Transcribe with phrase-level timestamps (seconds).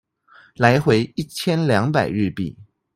[0.55, 2.55] 來回一千兩百日幣